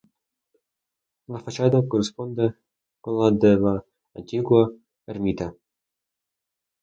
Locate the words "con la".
3.03-3.29